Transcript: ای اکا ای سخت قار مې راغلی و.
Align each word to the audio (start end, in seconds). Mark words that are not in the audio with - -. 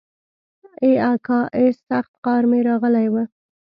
ای 0.83 0.93
اکا 1.11 1.39
ای 1.57 1.67
سخت 1.87 2.13
قار 2.23 2.43
مې 2.49 2.59
راغلی 2.67 3.07
و. 3.13 3.15